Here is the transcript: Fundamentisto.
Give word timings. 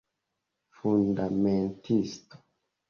Fundamentisto. 0.77 2.35